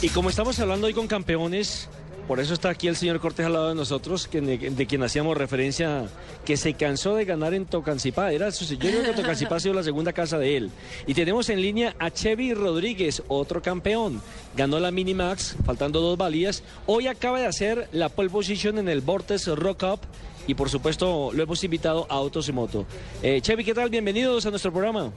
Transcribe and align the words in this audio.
Y 0.00 0.10
como 0.10 0.30
estamos 0.30 0.56
hablando 0.60 0.86
hoy 0.86 0.94
con 0.94 1.08
campeones, 1.08 1.88
por 2.28 2.38
eso 2.38 2.54
está 2.54 2.70
aquí 2.70 2.86
el 2.86 2.94
señor 2.94 3.18
Cortés 3.18 3.46
al 3.46 3.54
lado 3.54 3.70
de 3.70 3.74
nosotros, 3.74 4.28
de 4.30 4.86
quien 4.86 5.02
hacíamos 5.02 5.36
referencia, 5.36 6.06
que 6.44 6.56
se 6.56 6.74
cansó 6.74 7.16
de 7.16 7.24
ganar 7.24 7.52
en 7.52 7.66
Tocancipá. 7.66 8.30
Era 8.30 8.52
su, 8.52 8.64
yo 8.64 8.78
creo 8.78 9.02
que 9.02 9.12
Tocancipá 9.12 9.56
ha 9.56 9.60
sido 9.60 9.74
la 9.74 9.82
segunda 9.82 10.12
casa 10.12 10.38
de 10.38 10.56
él. 10.56 10.70
Y 11.08 11.14
tenemos 11.14 11.48
en 11.48 11.60
línea 11.60 11.96
a 11.98 12.12
Chevy 12.12 12.54
Rodríguez, 12.54 13.24
otro 13.26 13.60
campeón. 13.60 14.22
Ganó 14.56 14.78
la 14.78 14.92
Minimax, 14.92 15.56
faltando 15.66 16.00
dos 16.00 16.16
valías. 16.16 16.62
Hoy 16.86 17.08
acaba 17.08 17.40
de 17.40 17.46
hacer 17.46 17.88
la 17.90 18.08
pole 18.08 18.30
position 18.30 18.78
en 18.78 18.88
el 18.88 19.00
Vortex 19.00 19.48
Rock 19.48 19.82
Up. 19.82 20.00
Y 20.46 20.54
por 20.54 20.70
supuesto 20.70 21.32
lo 21.32 21.42
hemos 21.42 21.64
invitado 21.64 22.06
a 22.08 22.14
Autos 22.14 22.48
y 22.48 22.52
Moto. 22.52 22.86
Eh, 23.20 23.40
Chevy, 23.40 23.64
¿qué 23.64 23.74
tal? 23.74 23.90
Bienvenidos 23.90 24.46
a 24.46 24.50
nuestro 24.50 24.70
programa. 24.70 25.10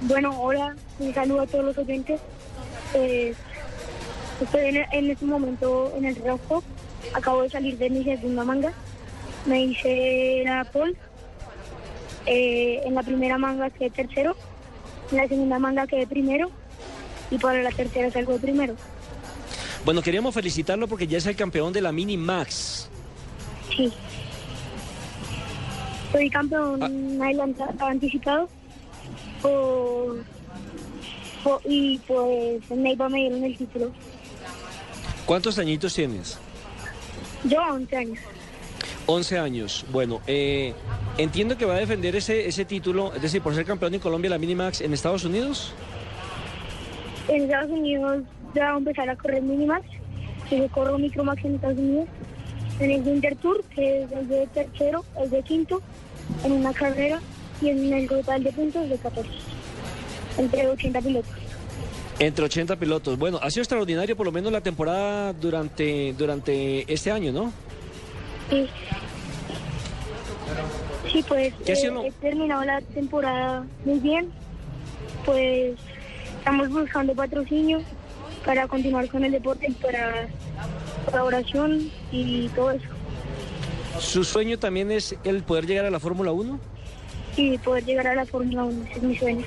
Bueno, 0.00 0.40
hola, 0.40 0.74
un 0.98 1.14
saludo 1.14 1.42
a 1.42 1.46
todos 1.46 1.64
los 1.66 1.78
oyentes. 1.78 2.20
Eh, 2.94 3.32
estoy 4.44 4.60
en, 4.68 4.76
en 4.92 5.10
este 5.10 5.24
momento 5.24 5.92
en 5.96 6.04
el 6.04 6.16
rojo. 6.16 6.62
Acabo 7.14 7.42
de 7.42 7.50
salir 7.50 7.76
de 7.78 7.90
mi 7.90 8.04
segunda 8.04 8.44
manga. 8.44 8.72
Me 9.46 9.62
hice 9.64 10.42
la 10.44 10.64
pole. 10.64 10.94
Eh, 12.26 12.82
en 12.84 12.94
la 12.94 13.02
primera 13.02 13.38
manga 13.38 13.70
quedé 13.70 13.90
tercero. 13.90 14.36
En 15.10 15.18
la 15.18 15.28
segunda 15.28 15.58
manga 15.58 15.86
quedé 15.86 16.06
primero. 16.06 16.50
Y 17.30 17.38
para 17.38 17.62
la 17.62 17.70
tercera 17.70 18.10
salgo 18.10 18.34
de 18.34 18.38
primero. 18.40 18.74
Bueno, 19.84 20.02
queríamos 20.02 20.34
felicitarlo 20.34 20.86
porque 20.88 21.06
ya 21.06 21.18
es 21.18 21.26
el 21.26 21.36
campeón 21.36 21.72
de 21.72 21.80
la 21.80 21.90
Mini 21.92 22.16
Max. 22.16 22.88
Sí. 23.76 23.90
Soy 26.12 26.28
campeón 26.28 26.82
adelanta- 27.22 27.72
anticipado. 27.80 28.48
Por, 29.40 30.22
por- 31.42 31.62
y 31.64 31.98
pues 32.06 32.62
en 32.70 32.82
Neiva 32.82 33.08
me 33.08 33.18
dieron 33.20 33.44
el 33.44 33.56
título. 33.56 33.90
¿Cuántos 35.30 35.60
añitos 35.60 35.94
tienes? 35.94 36.40
Yo 37.44 37.60
11 37.62 37.96
años. 37.96 38.18
11 39.06 39.38
años. 39.38 39.86
Bueno, 39.92 40.20
eh, 40.26 40.74
entiendo 41.18 41.56
que 41.56 41.64
va 41.64 41.76
a 41.76 41.78
defender 41.78 42.16
ese, 42.16 42.48
ese 42.48 42.64
título, 42.64 43.14
es 43.14 43.22
decir, 43.22 43.40
por 43.40 43.54
ser 43.54 43.64
campeón 43.64 43.94
en 43.94 44.00
Colombia, 44.00 44.28
la 44.28 44.38
Minimax 44.38 44.80
en 44.80 44.92
Estados 44.92 45.24
Unidos. 45.24 45.72
En 47.28 47.42
Estados 47.42 47.70
Unidos 47.70 48.24
ya 48.56 48.72
voy 48.72 48.74
a 48.74 48.78
empezar 48.78 49.08
a 49.08 49.14
correr 49.14 49.40
Minimax. 49.40 49.86
que 50.48 50.58
Yo 50.58 50.68
corro 50.68 50.98
Micromax 50.98 51.44
en 51.44 51.54
Estados 51.54 51.78
Unidos. 51.78 52.08
En 52.80 52.90
el 52.90 53.02
Winter 53.02 53.36
Tour, 53.36 53.62
que 53.72 54.02
es 54.02 54.10
el 54.10 54.26
de 54.26 54.48
tercero, 54.48 55.04
el 55.16 55.30
de 55.30 55.44
quinto, 55.44 55.80
en 56.42 56.50
una 56.50 56.72
carrera 56.72 57.20
y 57.62 57.68
en 57.68 57.92
el 57.92 58.08
total 58.08 58.42
de 58.42 58.50
puntos 58.50 58.88
de 58.88 58.96
14. 58.96 59.30
Entre 60.38 60.66
80 60.66 61.00
pilotos. 61.00 61.39
Entre 62.20 62.44
80 62.44 62.76
pilotos. 62.76 63.18
Bueno, 63.18 63.40
ha 63.42 63.50
sido 63.50 63.62
extraordinario 63.62 64.14
por 64.14 64.26
lo 64.26 64.32
menos 64.32 64.52
la 64.52 64.60
temporada 64.60 65.32
durante, 65.32 66.12
durante 66.12 66.92
este 66.92 67.10
año, 67.10 67.32
¿no? 67.32 67.50
Sí. 68.50 68.68
Sí, 71.10 71.24
pues 71.26 71.54
¿Qué 71.64 71.72
ha 71.72 71.76
sido 71.76 72.04
eh, 72.04 72.08
he 72.08 72.12
terminado 72.12 72.62
la 72.62 72.82
temporada 72.82 73.64
muy 73.86 73.98
bien. 74.00 74.30
Pues 75.24 75.78
estamos 76.38 76.68
buscando 76.68 77.14
patrocinio 77.14 77.80
para 78.44 78.68
continuar 78.68 79.08
con 79.08 79.24
el 79.24 79.32
deporte, 79.32 79.72
para 79.80 80.28
colaboración 81.06 81.90
y 82.12 82.48
todo 82.48 82.72
eso. 82.72 82.88
¿Su 83.98 84.24
sueño 84.24 84.58
también 84.58 84.90
es 84.90 85.16
el 85.24 85.42
poder 85.42 85.66
llegar 85.66 85.86
a 85.86 85.90
la 85.90 86.00
Fórmula 86.00 86.32
1? 86.32 86.60
Y 87.38 87.56
poder 87.56 87.84
llegar 87.86 88.08
a 88.08 88.14
la 88.14 88.26
Fórmula 88.26 88.64
1, 88.64 88.84
ese 88.84 88.96
es 88.96 89.02
mi 89.02 89.16
sueño. 89.16 89.44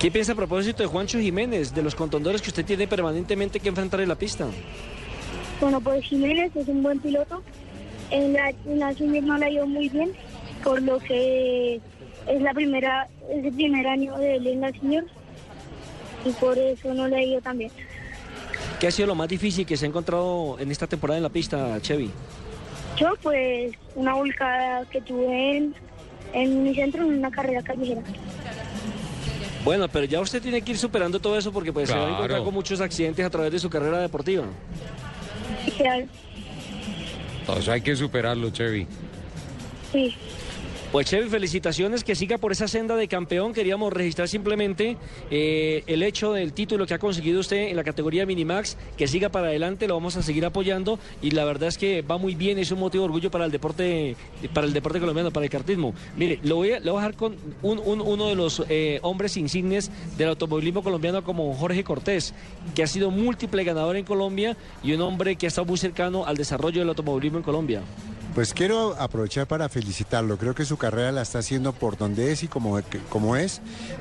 ¿Qué 0.00 0.10
piensa 0.10 0.32
a 0.32 0.34
propósito 0.34 0.82
de 0.82 0.88
Juancho 0.88 1.18
Jiménez, 1.18 1.74
de 1.74 1.82
los 1.82 1.94
contendores 1.94 2.40
que 2.40 2.48
usted 2.48 2.64
tiene 2.64 2.88
permanentemente 2.88 3.60
que 3.60 3.68
enfrentar 3.68 4.00
en 4.00 4.08
la 4.08 4.14
pista? 4.14 4.46
Bueno, 5.60 5.78
pues 5.78 6.02
Jiménez 6.06 6.56
es 6.56 6.68
un 6.68 6.82
buen 6.82 6.98
piloto. 7.00 7.42
En 8.10 8.32
la, 8.32 8.48
en 8.48 8.78
la 8.78 8.94
Junior 8.94 9.22
no 9.22 9.36
le 9.36 9.44
ha 9.44 9.50
ido 9.50 9.66
muy 9.66 9.90
bien, 9.90 10.12
por 10.64 10.80
lo 10.80 10.98
que 11.00 11.82
es 12.26 12.40
la 12.40 12.54
primera, 12.54 13.08
es 13.28 13.44
el 13.44 13.52
primer 13.52 13.86
año 13.86 14.16
de 14.16 14.36
él 14.36 14.46
en 14.46 14.62
la 14.62 14.72
Junior 14.72 15.04
y 16.24 16.30
por 16.30 16.56
eso 16.56 16.94
no 16.94 17.06
le 17.06 17.16
ha 17.16 17.22
ido 17.22 17.42
tan 17.42 17.58
bien. 17.58 17.70
¿Qué 18.80 18.86
ha 18.86 18.90
sido 18.90 19.08
lo 19.08 19.14
más 19.14 19.28
difícil 19.28 19.66
que 19.66 19.76
se 19.76 19.84
ha 19.84 19.88
encontrado 19.88 20.58
en 20.58 20.70
esta 20.70 20.86
temporada 20.86 21.18
en 21.18 21.24
la 21.24 21.28
pista, 21.28 21.78
Chevy? 21.82 22.10
Yo, 22.96 23.12
pues, 23.22 23.74
una 23.96 24.14
volcada 24.14 24.86
que 24.86 25.02
tuve 25.02 25.58
en, 25.58 25.74
en 26.32 26.62
mi 26.62 26.74
centro 26.74 27.02
en 27.02 27.18
una 27.18 27.30
carrera 27.30 27.62
callejera. 27.62 28.02
Bueno, 29.64 29.88
pero 29.88 30.06
ya 30.06 30.20
usted 30.20 30.40
tiene 30.42 30.62
que 30.62 30.72
ir 30.72 30.78
superando 30.78 31.20
todo 31.20 31.36
eso 31.36 31.52
porque 31.52 31.72
pues, 31.72 31.88
se 31.88 31.94
va 31.94 32.00
a 32.00 32.04
encontrar 32.04 32.28
Claro. 32.28 32.44
con 32.44 32.54
muchos 32.54 32.80
accidentes 32.80 33.24
a 33.24 33.30
través 33.30 33.52
de 33.52 33.58
su 33.58 33.68
carrera 33.68 33.98
deportiva. 33.98 34.44
Y 35.66 35.70
que, 35.72 36.06
Entonces 37.40 37.68
hay 37.68 37.80
que 37.82 37.94
superarlo, 37.96 38.50
Chevy. 38.50 38.86
sí, 39.92 40.14
Pues 40.92 41.06
Chevy, 41.06 41.28
felicitaciones, 41.28 42.02
que 42.02 42.16
siga 42.16 42.36
por 42.36 42.50
esa 42.50 42.66
senda 42.66 42.96
de 42.96 43.06
campeón. 43.06 43.52
Queríamos 43.52 43.92
registrar 43.92 44.26
simplemente 44.26 44.96
eh, 45.30 45.84
el 45.86 46.02
hecho 46.02 46.32
del 46.32 46.52
título 46.52 46.84
que 46.84 46.94
ha 46.94 46.98
conseguido 46.98 47.38
usted 47.38 47.68
en 47.68 47.76
la 47.76 47.84
categoría 47.84 48.26
Minimax, 48.26 48.76
que 48.96 49.06
siga 49.06 49.28
para 49.28 49.46
adelante, 49.46 49.86
lo 49.86 49.94
vamos 49.94 50.16
a 50.16 50.22
seguir 50.22 50.44
apoyando 50.44 50.98
y 51.22 51.30
la 51.30 51.44
verdad 51.44 51.68
es 51.68 51.78
que 51.78 52.02
va 52.02 52.18
muy 52.18 52.34
bien, 52.34 52.58
es 52.58 52.72
un 52.72 52.80
motivo 52.80 53.02
de 53.02 53.06
orgullo 53.06 53.30
para 53.30 53.44
el 53.44 53.52
deporte, 53.52 54.16
para 54.52 54.66
el 54.66 54.72
deporte 54.72 54.98
colombiano, 54.98 55.30
para 55.30 55.46
el 55.46 55.50
kartismo. 55.50 55.94
Mire, 56.16 56.40
lo 56.42 56.56
voy 56.56 56.72
a, 56.72 56.80
lo 56.80 56.96
dejar 56.96 57.14
con 57.14 57.36
un- 57.62 57.78
uno 57.78 58.26
de 58.26 58.34
los 58.34 58.64
eh, 58.68 58.98
hombres 59.02 59.36
insignes 59.36 59.92
del 60.18 60.30
automovilismo 60.30 60.82
colombiano 60.82 61.22
como 61.22 61.54
Jorge 61.54 61.84
Cortés, 61.84 62.34
que 62.74 62.82
ha 62.82 62.88
sido 62.88 63.12
múltiple 63.12 63.62
ganador 63.62 63.94
en 63.94 64.04
Colombia 64.04 64.56
y 64.82 64.92
un 64.92 65.02
hombre 65.02 65.36
que 65.36 65.46
ha 65.46 65.48
estado 65.48 65.66
muy 65.66 65.78
cercano 65.78 66.26
al 66.26 66.36
desarrollo 66.36 66.80
del 66.80 66.88
automovilismo 66.88 67.38
en 67.38 67.44
Colombia. 67.44 67.80
Pues 68.34 68.54
quiero 68.54 68.94
aprovechar 68.98 69.46
para 69.48 69.68
felicitarlo. 69.68 70.38
Creo 70.38 70.54
que 70.54 70.64
su 70.64 70.76
carrera 70.76 71.10
la 71.12 71.22
está 71.22 71.40
haciendo 71.40 71.72
por 71.72 71.96
donde 71.96 72.30
es 72.32 72.42
y 72.44 72.48
como, 72.48 72.80
como 73.08 73.36
es, 73.36 73.60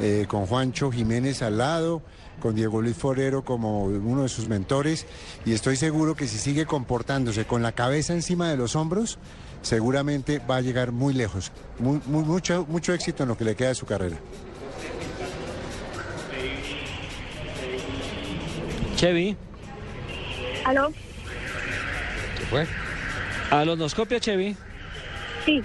eh, 0.00 0.26
con 0.28 0.46
Juancho 0.46 0.90
Jiménez 0.92 1.40
al 1.42 1.56
lado, 1.58 2.02
con 2.40 2.54
Diego 2.54 2.82
Luis 2.82 2.96
Forero 2.96 3.44
como 3.44 3.84
uno 3.84 4.22
de 4.22 4.28
sus 4.28 4.46
mentores. 4.48 5.06
Y 5.46 5.52
estoy 5.52 5.76
seguro 5.76 6.14
que 6.14 6.28
si 6.28 6.36
sigue 6.36 6.66
comportándose 6.66 7.46
con 7.46 7.62
la 7.62 7.72
cabeza 7.72 8.12
encima 8.12 8.50
de 8.50 8.58
los 8.58 8.76
hombros, 8.76 9.18
seguramente 9.62 10.38
va 10.38 10.56
a 10.56 10.60
llegar 10.60 10.92
muy 10.92 11.14
lejos. 11.14 11.50
Muy- 11.78 12.00
muy- 12.06 12.24
mucho, 12.24 12.66
mucho 12.68 12.92
éxito 12.92 13.22
en 13.22 13.30
lo 13.30 13.38
que 13.38 13.44
le 13.44 13.56
queda 13.56 13.68
de 13.70 13.74
su 13.74 13.86
carrera. 13.86 14.16
Chevy, 18.96 19.34
¿aló? 20.66 20.90
¿Qué 22.38 22.44
fue? 22.50 22.66
A 23.50 23.64
los 23.64 23.78
Chevy. 24.20 24.56
Sí, 25.44 25.62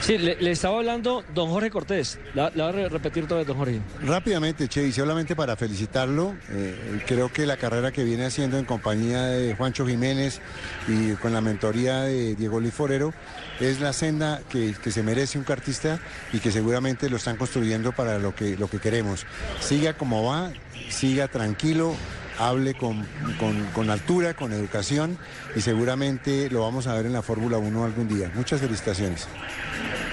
Sí, 0.00 0.18
le, 0.18 0.36
le 0.38 0.50
estaba 0.50 0.76
hablando 0.76 1.24
don 1.34 1.48
Jorge 1.48 1.70
Cortés. 1.70 2.18
La, 2.34 2.52
la 2.54 2.64
voy 2.64 2.72
a 2.74 2.76
re- 2.76 2.88
repetir 2.90 3.24
otra 3.24 3.38
vez, 3.38 3.46
don 3.46 3.56
Jorge. 3.56 3.80
Rápidamente, 4.02 4.68
Che, 4.68 4.86
y 4.86 4.92
solamente 4.92 5.34
para 5.34 5.56
felicitarlo, 5.56 6.36
eh, 6.50 7.00
creo 7.06 7.32
que 7.32 7.46
la 7.46 7.56
carrera 7.56 7.90
que 7.90 8.04
viene 8.04 8.26
haciendo 8.26 8.58
en 8.58 8.66
compañía 8.66 9.22
de 9.22 9.54
Juancho 9.56 9.86
Jiménez 9.86 10.42
y 10.88 11.12
con 11.14 11.32
la 11.32 11.40
mentoría 11.40 12.02
de 12.02 12.34
Diego 12.34 12.60
Luis 12.60 12.74
Forero 12.74 13.14
es 13.60 13.80
la 13.80 13.94
senda 13.94 14.42
que, 14.50 14.74
que 14.74 14.90
se 14.90 15.02
merece 15.02 15.38
un 15.38 15.44
cartista 15.44 15.98
y 16.34 16.40
que 16.40 16.50
seguramente 16.52 17.08
lo 17.08 17.16
están 17.16 17.38
construyendo 17.38 17.92
para 17.92 18.18
lo 18.18 18.34
que, 18.34 18.58
lo 18.58 18.68
que 18.68 18.80
queremos. 18.80 19.24
Siga 19.60 19.94
como 19.94 20.22
va, 20.24 20.52
siga 20.90 21.28
tranquilo, 21.28 21.94
hable 22.38 22.74
con, 22.74 23.04
con- 23.38 23.64
con 23.74 23.90
altura, 23.90 24.34
con 24.34 24.52
educación 24.52 25.18
y 25.56 25.60
seguramente 25.60 26.48
lo 26.50 26.62
vamos 26.62 26.86
a 26.86 26.94
ver 26.94 27.06
en 27.06 27.12
la 27.12 27.22
Fórmula 27.22 27.58
1 27.58 27.84
algún 27.84 28.08
día. 28.08 28.30
Muchas 28.34 28.60
felicitaciones. 28.60 29.26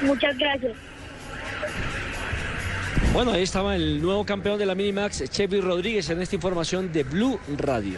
muchas 0.03 0.37
gracias. 0.37 0.73
Bueno, 3.13 3.31
ahí 3.33 3.43
estaba 3.43 3.75
el 3.75 4.01
nuevo 4.01 4.25
campeón 4.25 4.57
de 4.57 4.65
la 4.65 4.73
Minimax, 4.73 5.29
Chevy 5.29 5.59
Rodríguez, 5.59 6.09
en 6.09 6.21
esta 6.21 6.35
información 6.35 6.91
de 6.93 7.03
Blue 7.03 7.39
Radio. 7.57 7.97